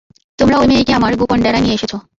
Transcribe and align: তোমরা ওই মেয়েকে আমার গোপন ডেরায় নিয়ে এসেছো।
তোমরা 0.39 0.55
ওই 0.57 0.67
মেয়েকে 0.67 0.91
আমার 0.93 1.11
গোপন 1.17 1.37
ডেরায় 1.43 1.63
নিয়ে 1.63 1.77
এসেছো। 1.77 1.97